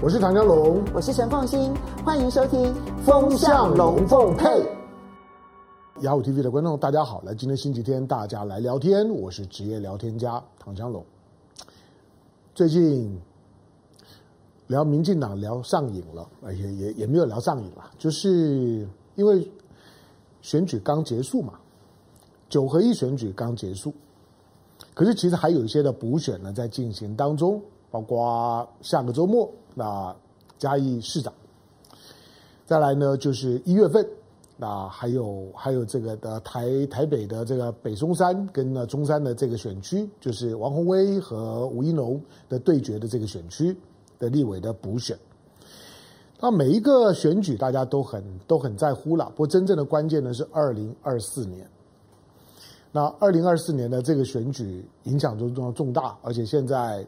[0.00, 2.72] 我是唐江龙，我是陈凤欣，欢迎收听
[3.04, 4.46] 《风向龙凤配》。
[6.02, 9.10] 雅虎 TV 的观众，大家好，来，今天星期天，大家来聊天。
[9.10, 11.04] 我是职业聊天家唐江龙。
[12.54, 13.20] 最近
[14.68, 18.86] 聊民进党聊上瘾了，也也也没有聊上瘾了，就是
[19.16, 19.50] 因为
[20.42, 21.54] 选举刚结束嘛，
[22.48, 23.92] 九合一选举刚结束，
[24.94, 27.60] 可是其实还有一些的补选呢在进行当中，
[27.90, 29.50] 包括下个周末。
[29.78, 30.12] 那
[30.58, 31.32] 嘉义市长，
[32.66, 34.04] 再来呢就是一月份，
[34.56, 43.72] 那还有还有这个的台台北的这个北松山跟呢中山的这个选区，就是王鸿威和吴一农的对决的这个选区
[44.18, 45.16] 的立委的补选。
[46.40, 51.64] 那每一个选举大家都很都很在乎了，不过真正的关键呢是二零二四年。
[52.90, 57.06] 那二零二四年的这个选举影响重重重大，而且现在。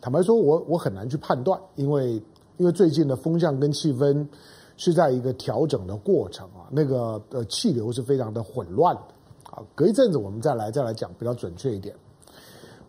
[0.00, 2.14] 坦白说，我我很难去判断，因为
[2.56, 4.26] 因为最近的风向跟气氛
[4.78, 9.02] 是在一个调整的过程啊，那个呃气流是非常的混乱的
[9.50, 9.62] 啊。
[9.74, 11.94] 隔一阵子我们再来再来讲比较准确一点。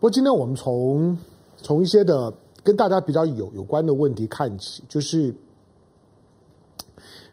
[0.00, 1.18] 过今天我们从
[1.58, 2.32] 从一些的
[2.64, 5.34] 跟大家比较有有关的问题看起，就是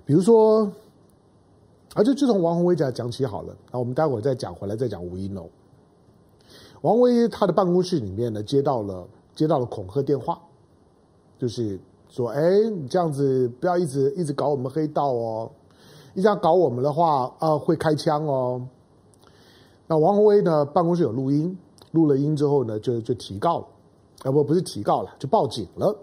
[0.06, 0.70] 比如说，
[1.96, 5.50] 而且就从王鸿薇讲讲起好了，那我们待会儿再讲回来再讲吴一农。
[6.82, 9.08] 王威他的办公室里面呢接到了。
[9.40, 10.38] 接到了恐吓电话，
[11.38, 12.42] 就是说：“哎，
[12.76, 15.50] 你这样子不要一直一直搞我们黑道哦，
[16.14, 18.68] 一直要搞我们的话，啊、会开枪哦。”
[19.88, 21.58] 那王鸿薇呢，办公室有录音，
[21.92, 23.68] 录了音之后呢，就就提告了，
[24.24, 25.98] 啊、不不是提告了，就报警了。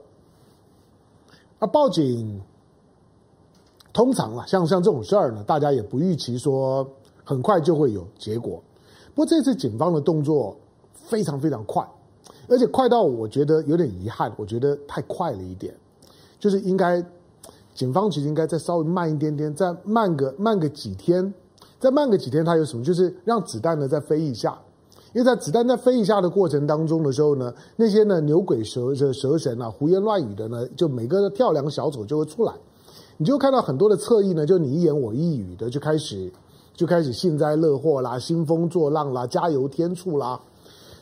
[1.58, 2.40] 那报警
[3.92, 6.88] 通常啊，像像这种事儿呢，大家也不预期说
[7.22, 8.62] 很快就会有结果。
[9.14, 10.56] 不过这次警方的动作
[10.94, 11.86] 非常非常快。
[12.48, 15.74] 而且快到我觉得有点遗憾，我觉得太快了一点，
[16.38, 17.04] 就是应该
[17.74, 21.34] 警方其实应该再稍微慢一点点，再慢个慢个几天，
[21.78, 22.84] 再慢个几天，它有什么？
[22.84, 24.58] 就是让子弹呢再飞一下，
[25.12, 32.52] 因为在子弹在飞一下的过程当中的时候呢，那些呢牛鬼蛇蛇蛇神啊、胡言乱语的呢，就每个跳梁小丑就会出来，
[33.16, 36.32] 你就看到很多的侧翼呢，就你一言我一语的就开始
[36.74, 40.40] 就开始幸灾乐祸啦、兴风作浪啦、加油添醋啦。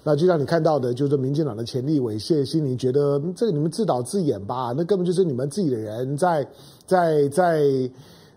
[0.07, 6.47] 那就像你看到的，就是民进党的前立委谢欣宁觉得这个你们自导自演吧，那根本就是你们自己的人在
[6.87, 7.91] 在在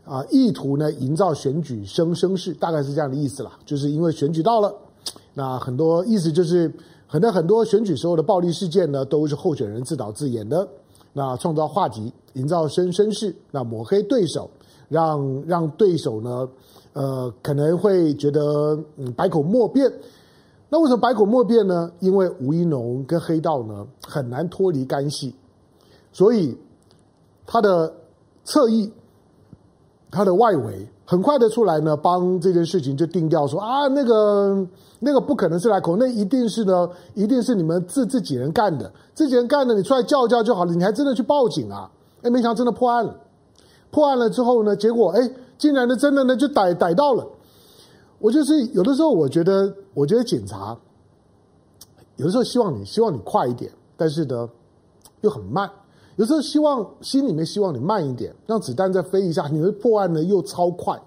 [0.06, 3.52] 啊，意图呢营造选举声声势，大概是这样的意思啦。
[3.66, 4.74] 就是因为选举到了，
[5.34, 6.74] 那很多意思就是
[7.06, 10.66] 很多很多选举时候的暴力事件呢，都是候选人自导自演的。
[11.12, 14.50] 那创造话题，营造声声势，那抹黑对手，
[14.88, 16.48] 让让对手呢，
[16.94, 19.92] 呃，可能会觉得嗯百口莫辩。
[20.70, 21.90] 那为什么百口莫辩呢？
[22.00, 25.34] 因为吴一农跟黑道呢很难脱离干系，
[26.12, 26.58] 所以
[27.46, 27.94] 他的
[28.44, 28.92] 侧翼、
[30.12, 34.68] 他的外围很快的出来呢，帮这件事情就定调说啊，那个
[35.00, 41.90] 那个不可能是来口，那一定是呢，一定是你们自自己人干的，自己人干的，你出来叫叫就好了，你还真的去报警啊？
[42.24, 43.16] 哎，没想到真的破案了，
[43.90, 47.26] 破案了之后呢，结果哎，竟然呢真的呢就逮逮到了。
[48.20, 50.78] 我就是有的时候，我觉得，我觉得警察
[52.18, 54.48] 有的时候希望你希望你快一点，但是呢
[55.22, 55.68] 又很慢。
[56.18, 61.02] 有时候希望心里面希望你慢一点，让子弹再飞一下，你的破案呢又超快。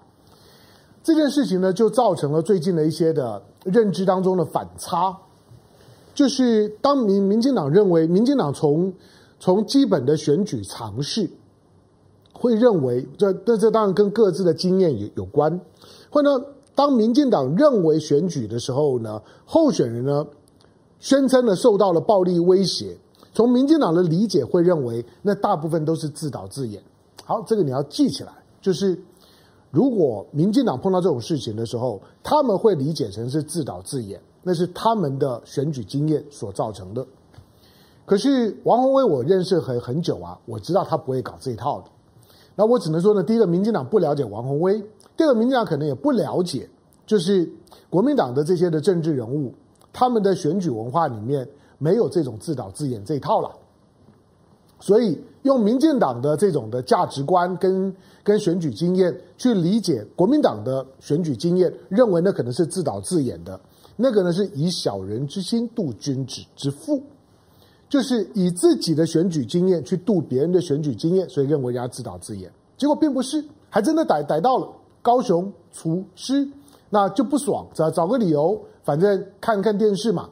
[1.01, 5.17] 这件事情呢，就造成了最近的一些的认知当中的反差。
[6.13, 8.93] 就是当民民进党认为，民进党从
[9.39, 11.29] 从基本的选举尝试
[12.33, 15.61] 会认为，这这这当然跟各自的经验有有关，
[16.09, 16.43] 或呢。
[16.73, 20.25] 当民进党认为选举的时候呢，候选人呢
[20.99, 22.97] 宣称呢受到了暴力威胁，
[23.33, 26.81] 从民进党的理解会认为那大部分都是自导自演。
[27.25, 28.97] 好，这个你要记起来，就是
[29.69, 37.05] 如果民进党碰到这种事情的时候，他们会理解成是自导自演，那是他们的选举经验所造成的。
[38.05, 41.87] 可是王鸿薇我认识很很久啊，我知道他不会搞这一套的。
[42.55, 44.83] 那我只能说呢，第一个，民进党不了解王鸿薇。
[45.21, 46.67] 这个民进党可能也不了解，
[47.05, 47.47] 就是
[47.91, 49.53] 国民党的这些的政治人物，
[49.93, 51.47] 他们的选举文化里面
[51.77, 53.51] 没有这种自导自演这一套了，
[54.79, 63.61] 所以用民进党的这种的价值观跟跟选举经验去理解国民党的选举经验，认为那可能是自导自演的，
[63.95, 66.99] 那个呢是以小人之心度君子之腹，
[67.87, 74.67] 就是以自己的选举经验去度别人的选举经验，所以认为人家自导自演，结果并不是，还真的逮逮到了。
[75.01, 76.47] 高雄厨师，
[76.89, 80.29] 那就不爽，找找个理由，反正看看电视嘛，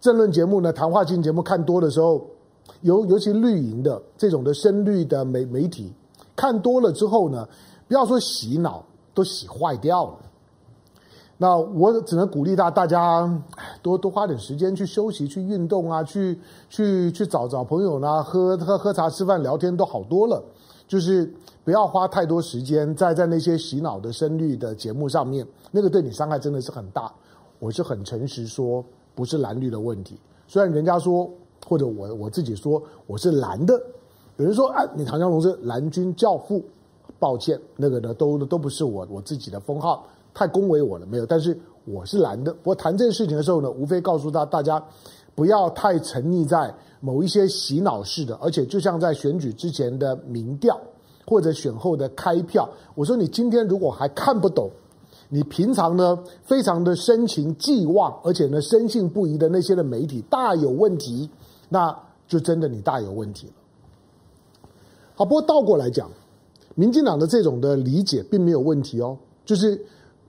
[0.00, 2.26] 政论节目呢，谈话性节目看多的时候，
[2.82, 5.92] 尤尤其绿营的这种的深绿的媒媒体
[6.36, 7.48] 看多了之后呢，
[7.88, 8.84] 不要说洗脑，
[9.14, 10.16] 都洗坏掉了。
[11.36, 13.42] 那我只能鼓励大大家
[13.82, 20.42] 多多花点时间去休息、去运动啊，去去去找找朋友啦，喝喝喝茶、吃饭、聊天都好多了。
[20.86, 21.34] 就是
[21.64, 27.10] 不要花太多时间在在那些洗脑的深绿的节目上面，那个对你伤害真的是很大。
[27.58, 28.84] 我是很诚实说，
[29.14, 30.20] 不是蓝绿的问题。
[30.46, 31.30] 虽然人家说，
[31.66, 33.80] 或者我我自己说我是蓝的，
[34.36, 36.62] 有人说啊，你唐江龙是蓝军教父，
[37.18, 40.06] 抱歉，那个呢都都不是我我自己的封号。
[40.34, 41.24] 太恭维我了，没有。
[41.24, 42.54] 但是我是蓝的。
[42.62, 44.84] 我谈这件事情的时候呢，无非告诉大大家，
[45.34, 50.78] 不要太沉溺在某一些洗脑式的，而且就像在选举之前的民调
[51.26, 52.68] 或者选后的开票。
[52.94, 54.70] 我说你今天如果还看不懂，
[55.28, 61.28] 你平常呢非常的深情寄望，而且呢深信不疑的那些的媒体大有问题，
[61.68, 63.52] 那就真的你大有问题了。
[65.14, 66.10] 好，不过倒过来讲，
[66.74, 69.84] 民进党的这种的理解并没有问题哦，就是。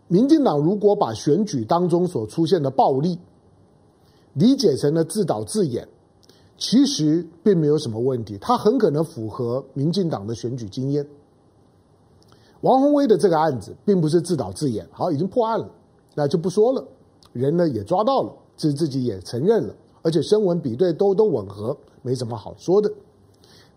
[0.07, 3.17] 民进党如果把选举当中所出现的暴力
[4.33, 5.87] 理解成了自导自演，
[6.57, 8.37] 其实并没有什么问题。
[8.39, 11.05] 他很可能符合民进党的选举经验。
[12.61, 15.69] 王鸿薇的这个案子并不是自导自演，好，已经破案了，
[16.15, 16.83] 那就不说了。
[17.33, 22.91] 人呢也抓到了，自自己也承认了，而且声纹比对都都吻合，没什么好说的。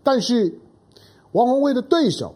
[0.01, 0.57] 但是
[1.33, 2.33] 王鸿薇的对手，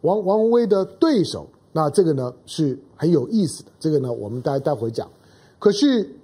[0.00, 1.48] 王王鸿薇的对手。
[1.74, 5.10] 那这个呢是很有意思的，这个呢我们待待会讲。
[5.58, 6.16] 可是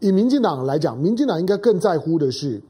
[0.00, 2.62] 以民进党来讲，民进党应该更在乎的是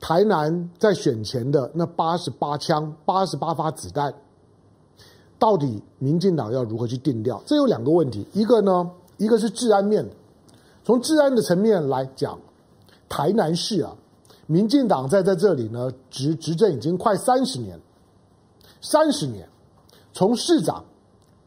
[0.00, 4.14] 台南在选前的那八十八枪、八十八发子弹，
[5.38, 7.42] 到底民进党要如何去定调？
[7.46, 10.04] 这有两个问题，一个呢，一个是治安面，
[10.84, 12.38] 从治安的层面来讲，
[13.08, 13.96] 台南市啊，
[14.46, 17.80] 民进党在在这里呢执执政已经快三十年，
[18.80, 19.48] 三十年。
[20.16, 20.84] 从市长、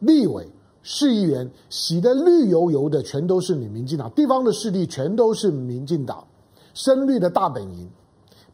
[0.00, 0.46] 立委、
[0.82, 6.24] 市议员洗得绿油油的，全都是你民进党地方的势力，全都是民进党
[6.72, 7.88] 深绿的大本营，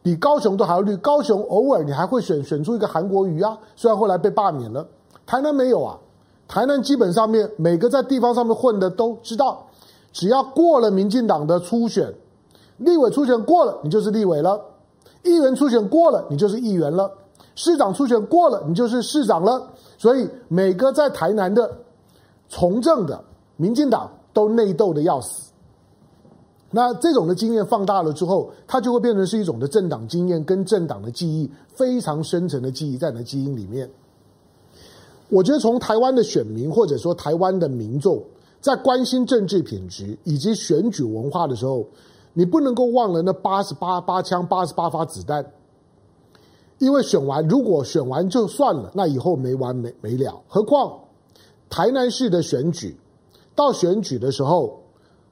[0.01, 0.97] 比高雄都还要绿。
[0.97, 4.85] 高雄偶尔你还会选选出一个韩国瑜啊，虽然后来被罢免了。
[5.25, 5.97] 台南没有啊，
[6.47, 9.65] 台南基本上面每个在地方上面混的都知道，
[10.11, 12.13] 只要过了民进党的初选，
[12.77, 14.59] 立委初选过了，你就是立委了；
[15.23, 17.09] 议员初选过了，你就是议员了；
[17.55, 19.67] 市长初选过了，你就是市长了。
[19.97, 21.75] 所以每个在台南的
[22.47, 23.23] 从政的
[23.57, 25.51] 民进党都内斗的要死，
[26.71, 33.89] 那这种的经验放大了之后，它就会变成是一种的政党经验跟政党的记忆非常深层的记忆在你的基因里面。
[35.29, 38.21] 我觉得从台湾的选民或者说台湾的民众
[38.61, 41.85] 在关心政治品质以及选举文化的时候，
[42.33, 45.45] 你不能够忘了那八十八八枪八十八发子弹。
[46.77, 50.41] 因为选完，如果选完就算了，那以后没完没没了。
[50.47, 50.93] 何况
[51.69, 52.95] 台南市的选举，
[53.55, 54.81] 到选举的时候，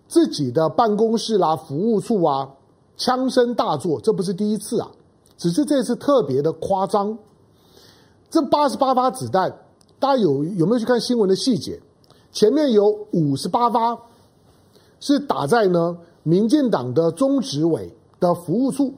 [0.07, 2.51] 自己的办公室啦、服务处啊，
[2.97, 4.91] 枪声大作，这不是第一次啊，
[5.37, 7.17] 只是这次特别的夸张。
[8.29, 9.55] 这八十八发子弹，
[9.99, 11.79] 大家有有没有去看新闻的细节？
[12.31, 13.97] 前面有五十八发
[14.99, 18.93] 是打在呢民进党的中执委的服务处。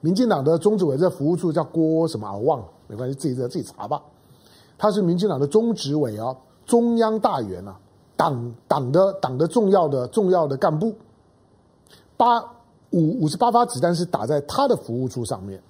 [0.00, 2.32] 民进党的中执委在服务处叫郭什么？
[2.32, 4.00] 我忘了，没关系，自己自己查吧。
[4.80, 6.34] 他是民进党的中执委啊，
[6.64, 7.78] 中央大员啊，
[8.16, 10.94] 党党的党的重要的重要的干部。
[12.16, 12.40] 八
[12.88, 15.62] 五五十八发子弹是打在他的服务处上面，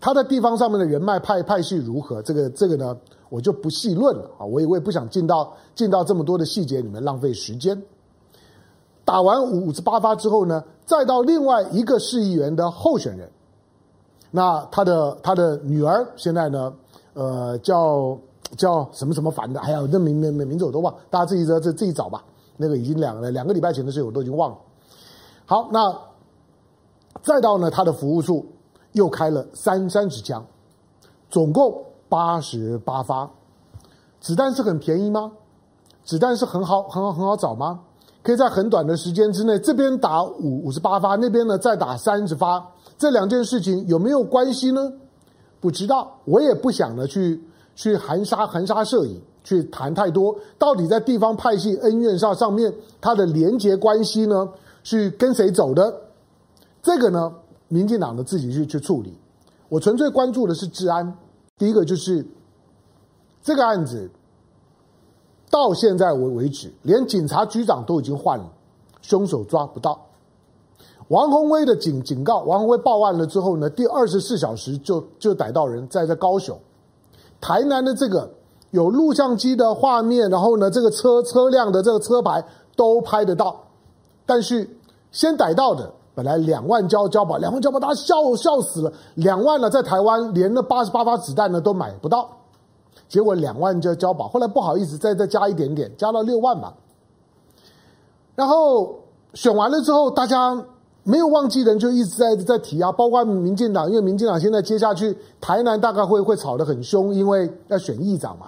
[0.00, 2.22] 他在地方上面的人脉派派系如何？
[2.22, 2.96] 这个这个呢，
[3.28, 7.82] 我就不细论了啊，我也我也不想进到进到这么多的细节里面浪费时间。
[9.04, 13.28] 打完五五十八发之后呢，再到另外一个市议员的候选人。
[14.30, 16.72] 那他的他的女儿现在呢，
[17.14, 18.16] 呃，叫
[18.56, 22.24] 叫什么什么凡的，哎呀，那名名名字我都忘，大家自己这这自己找吧。
[22.56, 24.56] 那个已经两个两个礼拜前的事我都已经忘了。
[25.46, 25.92] 好，那
[27.22, 28.46] 再到呢，他的服务处
[28.92, 30.46] 又开了三三十枪，
[31.30, 33.28] 总共八十八发。
[34.20, 35.32] 子弹是很便宜吗？
[36.04, 37.80] 子弹是很好很好很好找吗？
[38.22, 42.64] 可以在很短的时间之内，这边打五五十八发，那边呢再打三十发。
[42.96, 44.92] 这两件事情有没有关系呢？
[45.60, 47.42] 不知道，我也不想呢去
[47.74, 50.36] 去含沙含沙射影，去谈太多。
[50.58, 54.48] 到底在地方派系恩怨上上面，他的连结关系呢，
[54.82, 56.00] 是跟谁走的？
[56.82, 57.32] 这个呢，
[57.68, 59.16] 民进党的自己去去处理。
[59.68, 61.16] 我纯粹关注的是治安。
[61.56, 62.26] 第一个就是
[63.42, 64.10] 这个案子
[65.50, 68.52] 到现在为为止，连警察局长都已经换了，
[69.02, 70.06] 凶手抓不到。
[71.08, 76.58] 王宏威的警警告，王宏威报案了之后呢，第二十四小时就就逮到人，在在高雄，
[77.40, 78.30] 台南的这个
[78.70, 82.44] 有录像机的画面，然后呢，这个车车辆的这个车牌
[82.76, 83.56] 都拍得到，
[84.26, 84.68] 但是
[85.12, 92.28] 先逮到的本来两万交交保，两万交保，大家笑笑死了，两万呢在台湾连那八十八发子弹呢都买不到，
[93.08, 96.74] 结果两万就交保，后来不好意思再再加一点点，加到六万吧，
[98.34, 98.96] 然后
[99.34, 100.64] 选完了之后，大家。
[101.04, 108.46] 没有忘记的人就一直在在提啊，包括民进党，因为民进党现在接下去台南大概会会吵得很凶，因为要选议长嘛。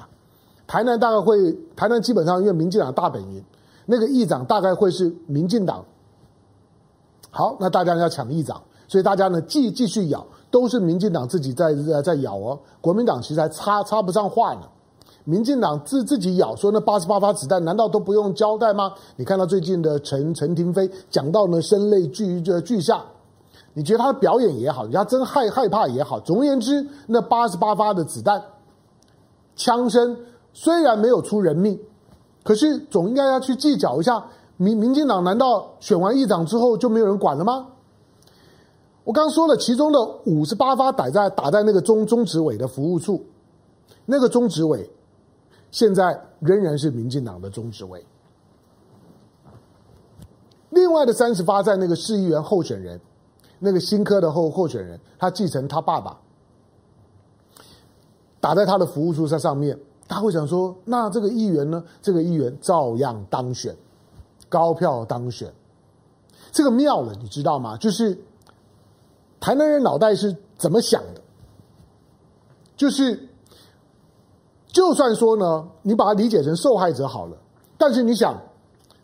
[0.67, 3.45] 台南大概会，台南基本上因为民进党大本营，
[3.85, 5.85] 那个议长大概会是民进党。
[7.31, 14.63] 好，那大家要抢议长，所以大家呢继继续咬，都是民进党自己在在咬哦，国民党其实还插插不上话呢。
[15.29, 18.93] 民进党自自己咬说，那八十八发子弹难道都不用交代吗？
[19.17, 23.05] 你看到最近的陈陈廷飞讲到呢，声泪俱俱下，
[23.75, 26.21] 你觉得他的表演也好，人家真害害怕也好。
[26.21, 28.41] 总而言之，那八十八发的子弹，
[29.57, 30.17] 枪声
[30.53, 31.77] 虽然没有出人命，
[32.45, 34.25] 可是总应该要去计较一下。
[34.59, 37.67] 民民进党难道选完议长之后就没有人管了吗？
[39.03, 43.25] 我刚刚说了，其中的五十八发打在打在那个中中执委的服务处，
[44.05, 44.89] 那个中执委。
[45.71, 48.05] 现在仍然是民进党的中执委。
[50.71, 53.01] 另外的三十发在那个市议员候选人，
[53.59, 56.19] 那个新科的候候选人，他继承他爸爸，
[58.41, 59.79] 打在他的服务处在上面。
[60.09, 61.83] 他会想说：那这个议员呢？
[62.01, 63.75] 这个议员照样当选，
[64.49, 65.53] 高票当选。
[66.53, 67.77] 这个妙了，你知道吗？
[67.77, 68.19] 就是
[69.41, 71.21] 台南人脑袋是怎么想的？
[72.77, 73.29] 就是。
[74.77, 77.37] 就算说呢，你把它理解成受害者好了，
[77.79, 78.39] 但是你想，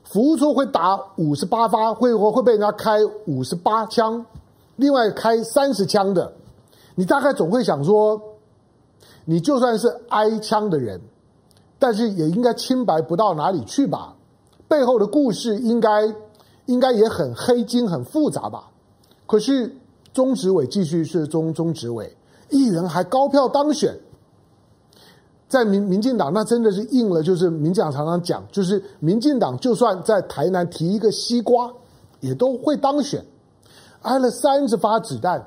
[0.05, 4.26] 服务处会打五十八发，会会被人家开五十八枪，
[4.76, 6.31] 另外开三十枪的，
[6.95, 8.21] 你大概总会想说，
[9.25, 11.00] 你就算是挨枪的人，
[11.79, 14.14] 但是也应该清白不到哪里去吧？
[14.69, 16.14] 背后的故事应该
[16.67, 18.69] 应该也很黑金、很复杂吧？
[19.26, 19.75] 可是
[20.12, 22.14] 中执委继续是中中执委，
[22.50, 23.99] 议员还高票当选。
[25.53, 31.71] 在民民进党，那真的是应了，就是民进党常常讲，就是民进党就算在台南提一个西瓜，
[32.21, 33.23] 也都会当选。
[34.01, 35.47] 挨了三十发子弹，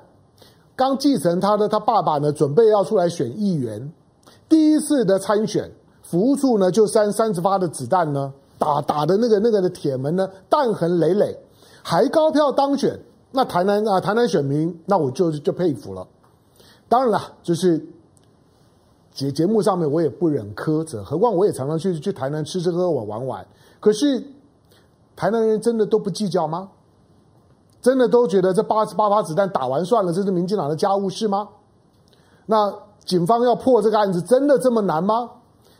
[0.75, 3.91] 刚继承他的他爸爸呢，准备要出来选议员，
[4.47, 5.71] 第一次的参选，
[6.03, 11.35] 服务处呢就三三十发的子弹呢，打打的那个那个的铁门呢，弹痕累累，
[11.81, 12.99] 还高票当选。
[13.31, 16.05] 那台南啊，台南选民，那我就就佩服了。
[16.87, 17.83] 当然了，就是。
[19.15, 23.47] 节节目上面我也不忍苛责，何况我也常常去去台南吃吃喝喝玩玩。
[23.79, 24.21] 可是
[25.15, 26.69] 台南人真的都不计较吗？
[27.81, 31.47] 真的都觉得这八十八发子弹打完算了，这是民进党的家务事吗？
[32.45, 32.73] 那
[33.05, 35.31] 警方要破这个案子真的这么难吗？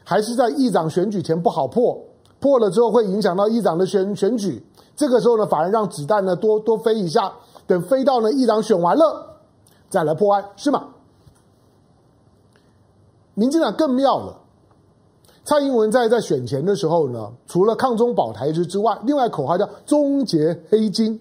[0.06, 2.00] 还是在议长选举前不好破？
[2.40, 4.66] 破了之后会影响到议长的选选举？
[4.96, 7.34] 这个时候呢，反而让子弹呢多多飞一下，
[7.68, 9.40] 等飞到呢议长选完了
[9.90, 10.88] 再来破案，是吗？
[13.36, 14.38] 民进党更妙了，
[15.44, 21.20] 蔡英文在在选前的时候呢，除了抗中保台之之外，另外口号叫“终结黑金”。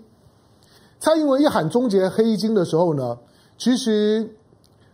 [0.98, 3.18] 蔡英文一喊“终结黑金”的时候呢，
[3.58, 4.34] 其实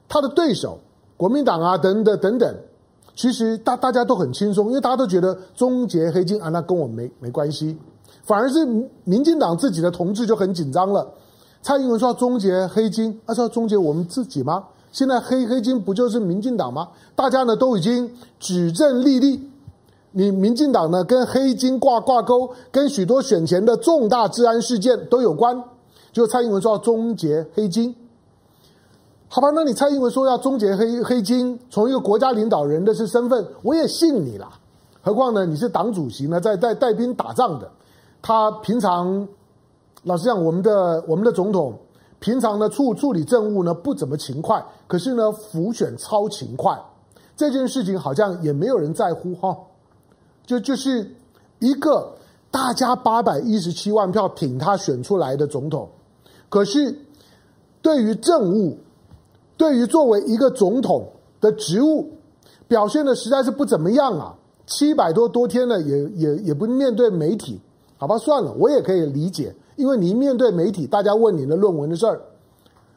[0.09, 0.81] 他的对手
[1.17, 2.57] 国民党啊等等等等，
[3.15, 7.79] 其实大大家都很轻松，因为大家都觉得“终结黑金”啊，那跟我没没关系，
[8.25, 8.67] 反而是
[9.05, 11.07] 民进党自己的同志就很紧张了。
[11.63, 14.65] 蔡英文说要终结黑金，那是要终结我们自己吗？
[14.93, 16.89] 现在黑黑金不就是民进党吗？
[17.15, 19.49] 大家呢都已经举证立例，
[20.11, 25.63] 你民进党呢跟黑金挂挂钩，跟许多选前的重大治安事件都有关。
[26.13, 27.95] 就蔡英文说要终结黑金，
[29.29, 29.51] 好吧？
[29.55, 34.51] 那你蔡英文说要终结黑黑金，从一个国家领导人的是身份，我也信你啦。
[35.03, 37.71] 何况呢，你是党主席呢，在在带兵打仗的，
[38.21, 39.29] 他平常
[40.03, 41.79] 老实讲，我们的我们的总统。
[42.21, 46.79] 平常呢处处理政务呢不怎么勤快，可是呢浮选超勤快，
[47.35, 49.57] 这件事情好像也没有人在乎哈，
[50.45, 51.11] 就就是
[51.59, 52.13] 一个
[52.51, 55.89] 大家八百一十七万票挺他选出来的总统，
[56.51, 56.95] 可是
[57.81, 58.77] 对于政务，
[59.57, 61.09] 对于作为一个总统
[61.41, 62.11] 的职务
[62.69, 64.35] 表现的实在是不怎么样啊，
[64.67, 67.59] 七百多多天了也也也不面对媒体，
[67.97, 69.55] 好吧算了，我也可以理解。
[69.81, 72.21] 因为你面对媒体，大家问你的论文的事儿，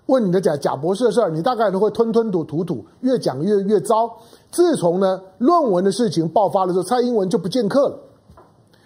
[0.08, 4.12] 问你的贾贾博士的事儿，你大概都会吞吞吐吐吐，越讲越越糟。
[4.52, 7.98] 自从呢论文的事情爆发了之后，蔡英文就不见客了。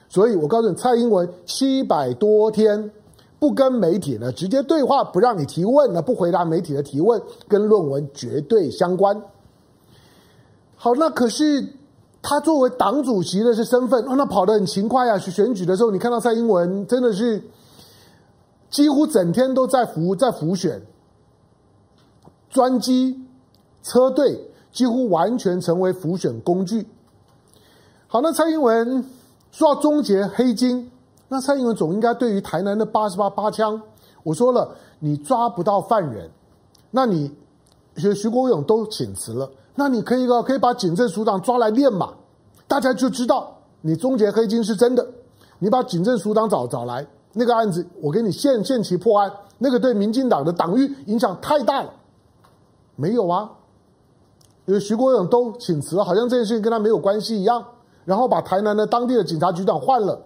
[0.07, 2.91] 所以我告诉你，蔡英文七百多天
[3.39, 9.19] 不跟媒体呢直接对话，不让你提问呢，不回答媒体的提问，跟论文绝对相关。
[10.75, 11.67] 好，那可是
[12.21, 15.17] 他作为党主席的是身份，哦，那跑得很勤快啊。
[15.17, 17.41] 去选举的时候，你看到蔡英文真的是
[18.69, 20.81] 几乎整天都在服在浮选，
[22.49, 23.25] 专机
[23.81, 26.87] 车队几乎完全成为浮选工具。
[28.07, 29.05] 好，那蔡英文
[29.51, 30.91] 说要终结黑金，
[31.29, 33.81] 那蔡英文总应该对于台南的八十八八枪，
[34.23, 36.29] 我说了，你抓不到犯人，
[36.91, 37.33] 那你
[37.95, 39.49] 徐徐国勇都请辞了。
[39.75, 42.13] 那你可以个可以把警政署长抓来练嘛？
[42.67, 45.07] 大家就知道你终结黑金是真的。
[45.59, 51.93] 你把警政署长找找来，那个案子我给你限限期破案，那个对民进党的党誉影响太大了。
[52.95, 53.51] 没有啊，
[54.65, 57.63] 因为徐国勇都请辞了，好像这件事情跟他没有关系一样。
[58.05, 60.21] 然后把台南的当地的警察局长换了，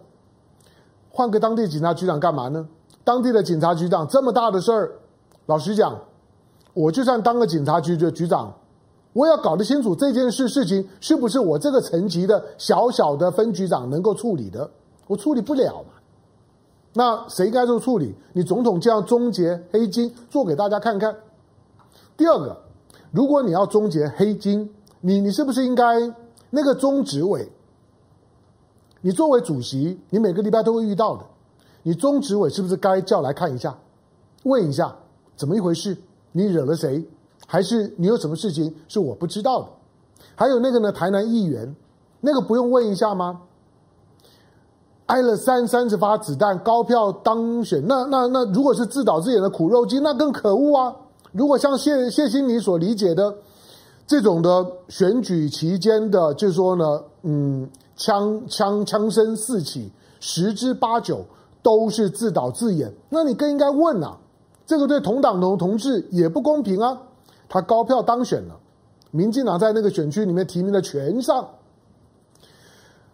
[1.10, 2.68] 换个当地警察局长干嘛呢？
[3.04, 4.92] 当地的警察局长这么大的事儿，
[5.48, 6.00] 老实讲，
[6.76, 8.54] 我就算当个警察局的局长。
[9.14, 14.70] 我也要搞得清楚这件事事情是不是我这个层级的小小的分局长能够处理的，
[15.08, 15.84] 我处理不了？
[16.94, 18.16] 那谁该做处理？
[18.34, 21.16] 你总统这样终结黑金，做给大家看看。
[22.18, 22.58] 第二个，
[23.12, 24.70] 如果你要终结黑金，
[25.00, 26.14] 你你是不是应该
[26.50, 27.50] 那个中执委？
[29.02, 31.26] 你作为主席，你每个礼拜都会遇到的，
[31.84, 33.78] 你中执委是不是该叫来看一下，
[34.44, 34.96] 问一下
[35.36, 35.98] 怎么一回事？
[36.34, 37.08] 你惹了谁？
[37.48, 39.70] 还是你有什么事情是我不知道的？
[40.36, 40.92] 还有那个呢？
[40.92, 41.76] 台南议员，
[42.20, 43.42] 那个不用问一下吗？
[45.12, 50.96] 挨了三三十发子弹，高票当选，那那那如果是自导自演的苦肉计，那更可恶啊！
[51.34, 53.36] 如果像谢谢欣妮所理解的
[54.08, 59.92] 这种的选举期间的，就是说呢，嗯，枪枪枪声四起，
[60.22, 61.26] 十之八九
[61.62, 64.18] 都是自导自演，那你更应该问啊，
[64.66, 66.98] 这个对同党同同志也不公平啊！
[67.50, 68.56] 他高票当选了，
[69.12, 71.46] 民进党在那个选区里面提名的全上。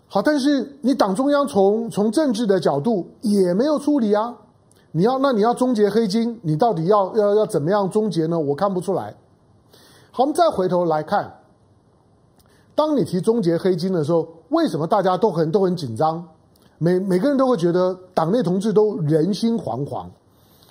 [0.08, 4.36] 好，但是你党中央从从政治的角度也没有处理啊。
[4.92, 8.40] 你要那你要终结黑金，你到底要要要怎么样终结呢？
[8.40, 9.16] 我看不出来。
[10.12, 11.40] 好，我们再回头来看，
[12.74, 16.26] 当你提终结黑金的时候，为什么大家都很都很紧张？
[16.78, 20.06] 每每个人都会觉得党内同志都人心惶惶，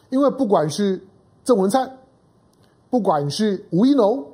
[0.09, 1.07] 因为不管是
[1.45, 1.99] 郑文灿。
[2.89, 4.25] 不管是吴怡农，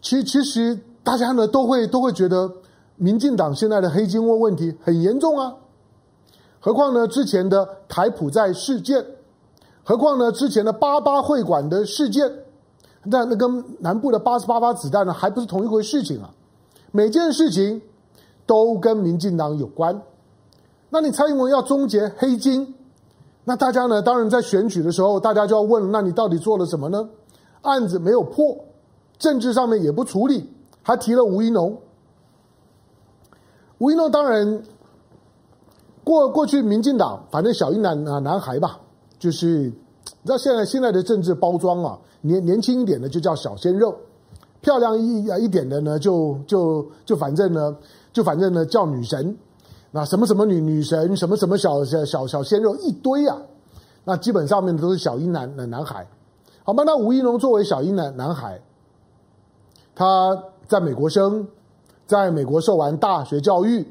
[0.00, 2.50] 其其实大家呢都会都会觉得，
[2.96, 5.54] 民进党现在的黑金问问题很严重啊。
[6.60, 9.04] 何况呢之前的台普债事件，
[9.82, 12.30] 何况呢之前的八八会馆的事件，
[13.04, 16.30] 那那跟南部的八十八发子弹呢还不是同一回事情啊。
[16.92, 17.82] 每件事情
[18.46, 20.02] 都跟民进党有关。
[20.90, 22.74] 那你蔡英文要终结黑金？
[23.44, 24.00] 那大家呢？
[24.00, 27.08] 当然在选举的时候，大家就要问：那你到底做了什么呢？
[27.62, 28.56] 案子没有破，
[29.18, 30.48] 政治上面也不处理，
[30.82, 31.76] 还提了吴怡农。
[33.82, 34.62] 吴一诺当然
[36.04, 38.78] 过过去，民进党反正小英男啊男孩吧，
[39.18, 39.72] 就是你
[40.24, 43.92] 知道现在现在的政治包装啊，年年轻一点的就叫小鲜肉，
[44.60, 47.76] 漂亮一啊一点的呢就就就反正呢
[48.12, 49.36] 就反正呢叫女神。
[49.90, 53.36] 那什么什么女女神，什么什么小小小小鲜肉一堆啊，
[54.04, 56.06] 那基本上面都是小英男男男孩，
[56.62, 56.84] 好吧？
[56.86, 58.62] 那吴一龙作为小英男男孩，
[59.92, 61.48] 他在美国生，
[62.06, 63.86] 在美国受完大学教育，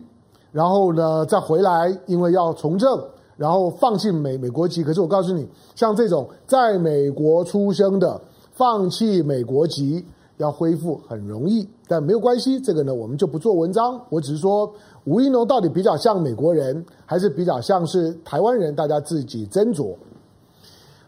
[0.51, 3.03] 然后呢再回来，因为要从政，
[3.37, 4.83] 然后放弃美美国籍。
[4.83, 8.21] 可是我告诉你，像这种在美国出生的，
[8.51, 10.05] 放弃美国籍
[10.37, 14.71] 要恢复很容易，但没有关系，这个呢我们就不做文章，我只是说。
[15.05, 18.75] 吴一农到底比较像美国人，还是比较像是台湾人？
[18.75, 19.95] 大家自己斟酌，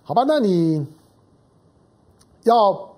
[0.01, 0.25] 好吧？
[0.27, 0.83] 那你
[2.41, 2.92] 要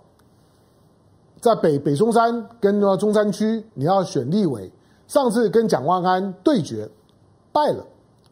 [1.45, 4.71] 在北北中山跟中山区，你要选立委。
[5.07, 6.89] 上次跟蒋万安对决
[7.51, 7.85] 败了，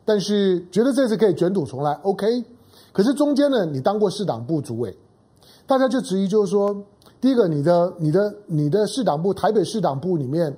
[0.03, 2.43] 但是觉得这次可以卷土重来，OK。
[2.91, 4.97] 可是中间呢，你当过市党部主委，
[5.67, 6.75] 大家就质疑，就是说，
[7.21, 10.57] 第一个，你的、你的、你的市党部，台北市党部里面。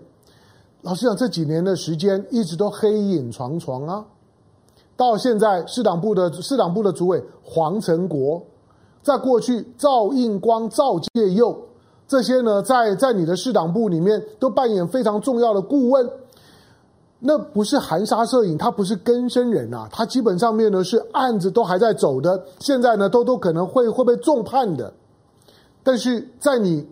[0.83, 4.05] 老实讲，这几年的时间一直都黑影幢幢啊。
[4.95, 8.41] 到现在，市党部的市党部的主委黄成国，
[9.03, 11.64] 在过去赵应光、赵介佑
[12.07, 16.09] 这些呢，在在你的市党部里面都扮演非常重要的顾问。
[17.19, 24.93] 那不是含沙射影，他不是根生人啊，他基本上面呢是案子都还在走的，现在呢都都可能会会被重判的。
[25.83, 26.87] 但是在你。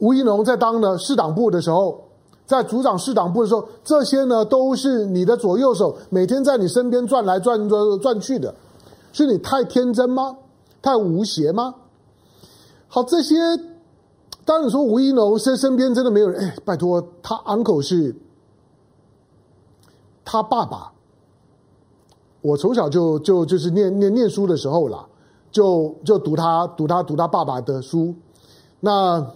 [0.00, 2.04] 吴怡农在当呢市党部的时候，
[2.46, 8.54] 在组长市党部的时候，这些呢都是你的左右手，每天在你身边转来转转转去的，
[9.12, 10.36] 是你太天真吗？
[10.80, 11.74] 太无邪吗？
[12.88, 13.34] 好，这些
[14.44, 18.16] 当然你说吴一农身身边真的没有人，哎，拜托，他 uncle 是
[20.24, 20.92] 他爸爸。
[22.40, 25.06] 我从小就就就是念念念书的时候啦，
[25.50, 28.14] 就就读他读他读他爸爸的书。
[28.80, 29.34] 那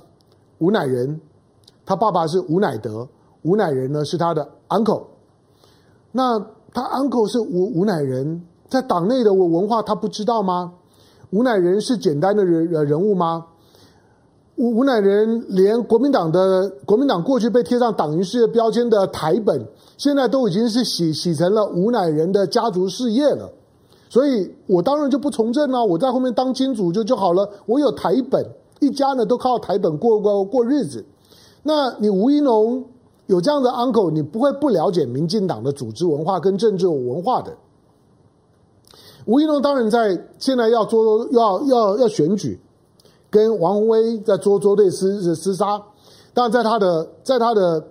[0.58, 1.20] 吴乃仁，
[1.84, 3.06] 他爸爸是吴乃德，
[3.42, 5.02] 吴乃仁呢是他的 uncle。
[6.12, 6.38] 那
[6.72, 10.72] 他 uncle 是吴吴乃仁，在党内的文化他不知道吗？
[11.32, 13.46] 吴乃仁是简单的人人物吗？
[14.56, 19.66] 吴吴乃仁连国民党的国民党过去被贴上党营事业标签的台本，
[19.96, 23.50] 现在都已经是洗洗成了吴乃仁的家族事业了。
[24.10, 27.48] 所以我当然就不从政了，我在后面当金主就就好了。
[27.64, 28.46] 我有台本，
[28.80, 31.02] 一家呢都靠台本过过过日子。
[31.62, 32.84] 那你吴怡农
[33.26, 37.56] 有这样的 uncle，你不会不了解民进党的组织文化跟政治文化的。
[39.24, 42.60] 吴一龙当然在现在要做要要要选举，
[43.30, 45.80] 跟王鸿薇在做做对厮厮杀，
[46.34, 47.84] 当然在他的在他的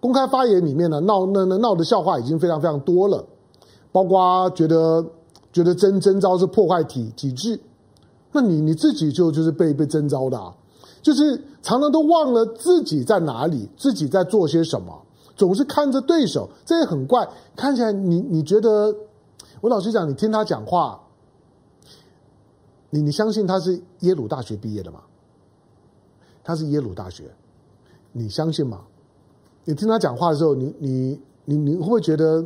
[0.00, 3.22] 公开发言里面呢，闹那那闹的笑话已经非常非常多了，
[3.92, 5.04] 包括觉得
[5.52, 7.60] 觉得征征召是破坏体体制，
[8.32, 10.54] 那你你自己就就是被被征召的啊，
[11.02, 15.02] 就是常常都忘了自己在哪里，自己在做些什么，
[15.36, 18.94] 总是看着对手，这也很怪，看起来你你觉得。
[19.64, 21.00] 我老实讲，你听他讲话，
[22.90, 25.00] 你你相信他是耶鲁大学毕业的吗？
[26.42, 27.34] 他是耶鲁大学，
[28.12, 28.84] 你相信吗？
[29.64, 32.44] 你听他讲话的时候，你你你你会不会觉得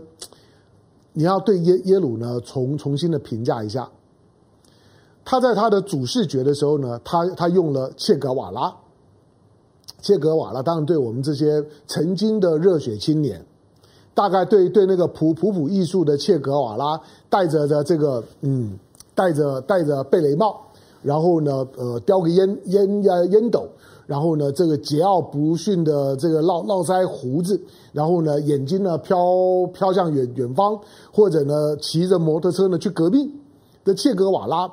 [1.12, 3.90] 你要对耶耶鲁呢重重新的评价一下？
[5.24, 8.76] 他在他的主视觉的时候呢，他他用了切格瓦拉，
[10.00, 13.44] 切格瓦拉当然对我们这些曾经的热血青年。
[14.18, 17.00] 大概对对那个普普普艺术的切格瓦拉，
[17.30, 18.76] 戴着的这个嗯，
[19.14, 20.60] 戴着戴着贝雷帽，
[21.02, 23.68] 然后呢呃叼个烟烟呀烟斗，
[24.08, 27.60] 然后呢这个桀骜不驯的这个络络腮胡子，
[27.92, 29.16] 然后呢眼睛呢飘
[29.72, 30.76] 飘向远远方，
[31.12, 33.32] 或者呢骑着摩托车呢去革命
[33.84, 34.68] 的切格瓦拉。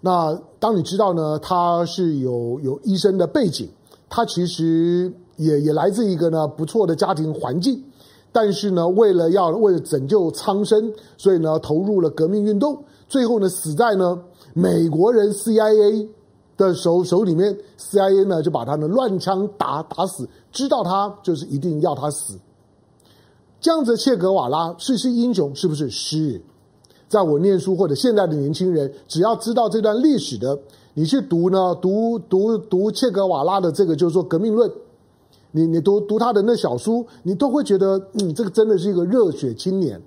[0.00, 3.68] 那当你知道呢他是有有医生的背景，
[4.08, 7.82] 他其实也也来自一个呢不错的家庭环境。
[8.40, 14.16] 但是呢，为了要为了拯救苍生，所以呢，投入了革命运动，最后呢，死在呢
[14.54, 16.06] 美国人 CIA
[16.56, 22.38] 的手手里面，CIA 呢就把他呢乱枪打打死，知道他就是一定要他死。
[23.60, 25.90] 这样子切格瓦拉是是英雄，是不是？
[25.90, 26.40] 是。
[27.08, 30.56] 在我念书或者现在的年轻人，只要知道这段历史的，
[30.94, 34.70] 你去读呢，读读读切格瓦拉的这个，就是说革命论。
[35.50, 40.00] 你你读读他的那小书，你都会觉得，嗯，这个真的是一个热血青年。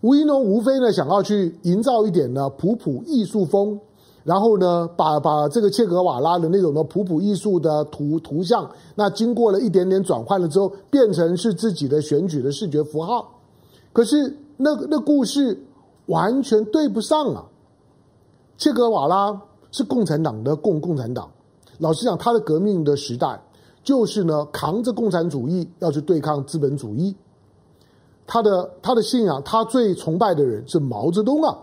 [0.00, 3.78] 吴一农无非呢想要去营造一点呢普普艺术风，
[4.22, 13.26] 然后呢把把这个切格瓦拉的那种的普普艺术的图图像，那经过了一点点转换了之后，变成是自己的选举的视觉符号。
[13.92, 15.58] 可是那那故事
[16.06, 17.46] 完全对不上啊！
[18.58, 21.30] 切格瓦拉是共产党的共共产党，
[21.78, 23.40] 老实讲，他的革命的时代。
[23.84, 27.14] 就是呢，扛着共产主义要去对抗资本主义。
[28.26, 31.58] 他的他的信仰，他最崇拜的人是毛泽东啊。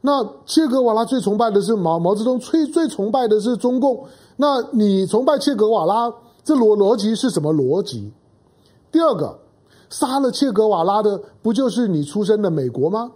[0.00, 4.06] 那切格瓦拉最崇拜的是毛毛泽东，最最崇拜的是中共。
[4.36, 6.10] 那你崇拜切格瓦拉，
[6.42, 8.10] 这逻逻辑是什么逻辑？
[8.90, 9.38] 第二个，
[9.90, 13.12] 杀了切格瓦拉的不就是你出生的美国吗？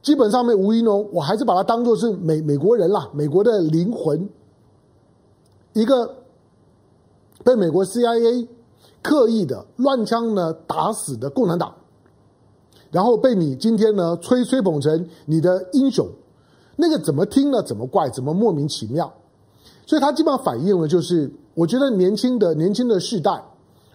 [0.00, 4.30] 基本上面吴一农，我还是把他当做是美美国人啦，美国的灵魂，
[5.72, 6.21] 一个。
[7.44, 8.46] 被美国 CIA
[9.02, 11.74] 刻意的乱枪呢打死的共产党，
[12.90, 16.06] 然后被你今天呢吹吹捧成你的英雄，
[16.76, 17.62] 那个怎么听呢？
[17.62, 18.08] 怎么怪？
[18.10, 19.12] 怎么莫名其妙？
[19.86, 23.42] 所以它基本上反映了，就是我觉得年轻的年轻的世代，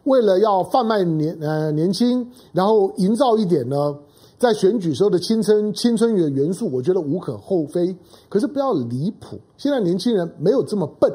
[0.03, 3.95] 为了要贩卖年呃年轻，然后营造一点呢
[4.37, 7.95] 在选举时候的青春青春的元素，我觉得无可厚非。
[8.27, 11.09] 可是不要离谱，现在年轻人没有这么笨。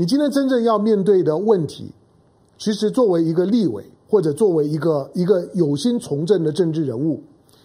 [0.00, 1.90] 你今天真正要面对的问题，
[2.56, 7.20] 其实作为一个立委或者作为一个一个有心从政的政治人物，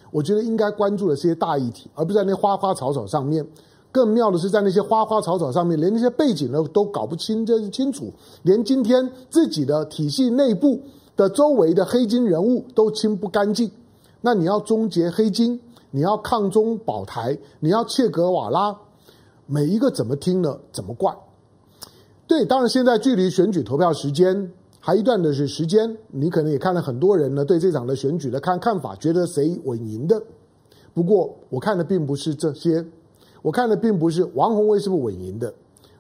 [0.10, 3.46] 我觉得应该关注的是些大议题，而不是在那花花草草上面。
[3.91, 10.82] 更妙的是，在那些花花草草上面，连那些背景呢都搞不清这是清楚，连今天自己的体系内部
[11.15, 13.69] 的周围的黑金人物都清不干净。
[14.22, 18.76] 那你要终结黑金，你要抗中保台，你要切格瓦拉，
[19.46, 20.58] 每一个怎么听呢？
[20.72, 21.15] 怎么怪？
[22.27, 30.21] 对，当然现在距离选举投票时间还一段的是时间，你可能也看了很多人呢对这场的选举的看看法，觉得谁稳赢的。
[30.93, 32.86] 不过我看的并不是这些，
[33.41, 35.53] 我看的并不是王鸿薇是不是稳赢的，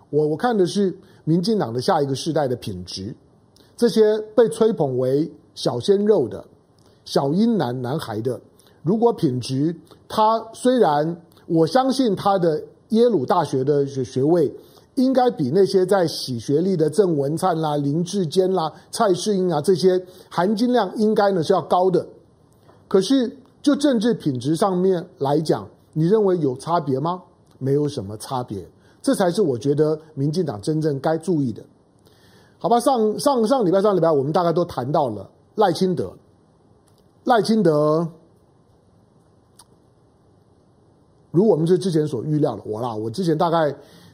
[0.09, 3.13] 我我看的是民进党的下一个世代的品质。
[3.75, 6.43] 这些被吹捧为小鲜肉的
[7.05, 8.39] 小英男男孩的，
[8.81, 9.75] 如果品质，
[10.07, 14.53] 他虽然我相信他的耶鲁大学的学学位
[14.95, 22.07] 应该比那些在洗学历的郑文灿啦、林志坚啦、蔡世英啊这些含金量应该呢是要高的，
[22.87, 23.37] 可是。
[23.63, 27.23] 就政治品质上面来讲，你认为有差别吗？
[27.59, 28.67] 没有什么差别，
[29.01, 31.63] 这才是我觉得民进党真正该注意的。
[32.59, 36.11] 好吧，上上上礼拜上礼拜我们大概都谈到了赖清德，
[37.23, 38.05] 赖清德，
[41.31, 43.73] 如我们是之前所预料的，我啦，我之前大概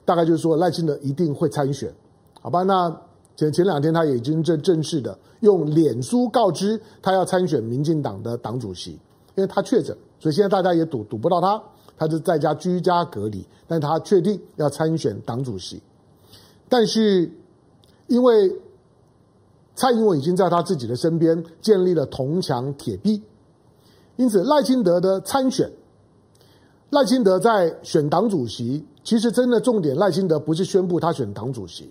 [0.10, 1.94] 大概就是说赖清德一定会参选，
[2.42, 2.64] 好吧？
[2.64, 2.90] 那
[3.36, 8.98] 前前两天他已经正正式的用脸书告知他要参选民进党的党主席。
[9.36, 11.62] 因为他确诊，所以现在大家也堵堵不到他，
[11.96, 13.46] 他就在家居家隔离。
[13.68, 15.80] 但他确定要参选党主席，
[16.68, 17.32] 但是
[18.08, 18.52] 因为
[19.76, 23.22] 蔡英文已经在他自己的身边建立了铜墙铁壁，
[24.18, 25.72] 因此赖清德的参选，
[26.90, 31.90] 赖清德在选党主席，其实真的重点，赖清德不是宣布他选党主席，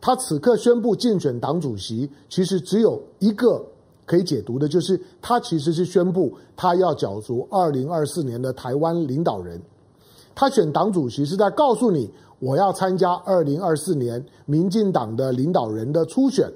[0.00, 3.60] 他此刻宣布竞选党主席，其实只有一个。
[4.04, 9.60] 可以解读的就是，他其实是宣布他要角逐二零二四年的台湾领导人。
[10.36, 16.48] 他选党主席是在告诉你，我要参加二零二四年民进党的领导人的初选。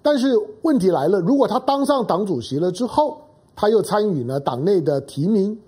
[0.00, 3.20] 但是问题来了，如果他当上党主席了之后，
[3.54, 5.58] 他又参与了党内的提名，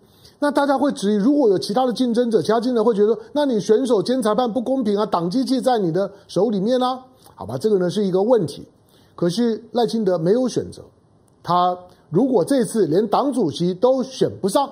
[0.42, 7.06] 那大家会质疑，如果有其他的竞争者，其他竞争者会觉得，那你选手兼裁判不公平啊，党机器在你的手里面呢、啊？
[7.34, 8.66] 好吧，这个呢是一个问题。
[9.14, 10.82] 可是赖清德没有选择。
[11.42, 11.76] 他
[12.08, 14.68] 如果这次连党主席都选不上，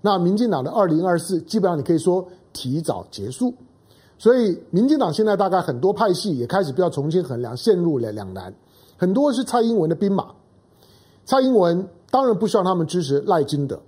[0.00, 3.52] 那民进党的二零二四基本上你可以说提早结束。
[4.18, 8.54] 所以民进党现在大概很多派系也开始不要重新衡量，陷入了两难。
[8.96, 10.28] 很多是蔡英文的兵马，
[11.26, 13.78] 蔡英文当然不希望他们支持赖清德。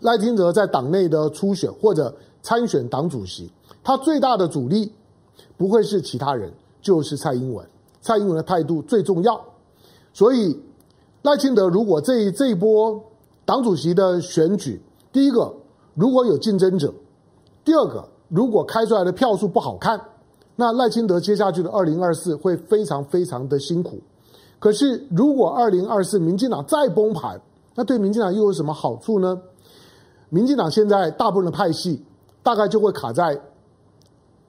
[0.00, 3.50] 赖清德在党内的初选或者参选党主席，
[3.82, 4.92] 他最大的阻力
[5.56, 7.66] 不会是其他人，就是蔡英文。
[8.00, 9.40] 蔡英文的态度最重要，
[10.12, 10.60] 所以。
[11.22, 13.02] 赖清德如果这一这一波
[13.46, 14.78] 党主席的选举，
[15.10, 15.54] 第一个
[15.94, 16.92] 如果有竞争者，
[17.64, 19.98] 第二个如果开出来的票数不好看，
[20.54, 23.98] 那赖清德接下去的二零二四会非常非常的辛苦。
[24.58, 27.40] 可是如果二零二四民进党再崩盘，
[27.74, 29.40] 那对民进党又有什么好处呢？
[30.30, 32.02] 民进党现在大部分的派系
[32.42, 33.40] 大概就会卡在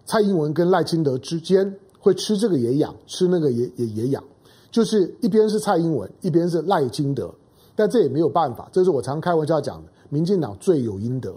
[0.06, 4.24] 蔡英文跟赖清德之间，会吃这个也痒，吃那个也也也痒。
[4.72, 7.34] 就是一边是蔡英文，一边是赖清德，
[7.76, 9.90] 但这也没有办法，这是我常开玩笑讲的。
[10.10, 11.34] 民进党罪有应得，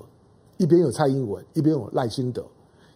[0.57, 2.45] 一边有蔡英文，一边有赖清德，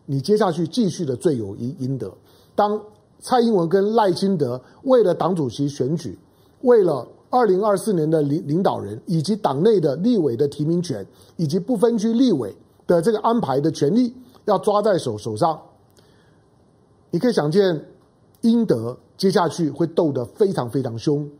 [0.04, 2.12] 你接下去继续的罪有应应得。
[2.54, 2.80] 当
[3.20, 6.18] 蔡英文跟赖清德为了党主席选举，
[6.62, 11.04] 为了二零二四年的领领导人，以及党内的立委的提名权，
[11.36, 12.54] 以及不分区立委
[12.86, 14.14] 的这个安排的权利，
[14.44, 15.58] 要抓在手手上，
[17.10, 17.84] 你可以想见，
[18.42, 18.96] 英德。
[19.14, 21.30] 接下去会斗得非常非常凶，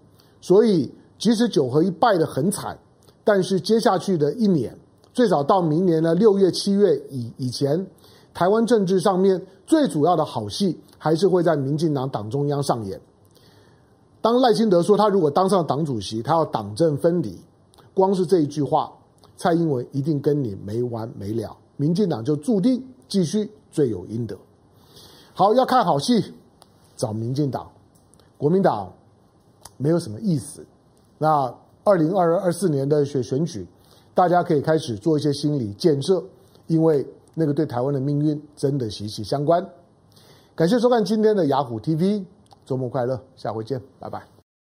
[0.41, 2.79] 所以即使九合一败得很惨，
[3.25, 4.79] 但是接下去的一年，
[5.13, 7.85] 最早到明年的六月、七月以以前，
[8.33, 13.01] 台湾政治上面最主要的好戏还是会在民进党党中央上演。
[14.23, 17.37] 当赖清德说他如果当上党主席，他要党政分离，
[17.93, 18.91] 光是这一句话，
[19.37, 24.39] 蔡英文一定跟你没完没了，民进党就注定继续罪有应得。
[25.35, 26.33] 好，要看好戏。
[26.95, 27.69] 找民进党，
[28.39, 28.93] 国民党
[29.77, 30.65] 没有什么意思。
[31.19, 33.67] 那二零二二四年的选选举，
[34.15, 36.23] 大家可以开始做一些心理建设，
[36.69, 37.05] 因为
[37.35, 39.67] 那个对台湾的命运真的息息相关。
[40.55, 42.25] 感谢收看今天的雅虎 TV，
[42.65, 44.32] 周末快乐，下回见，拜拜。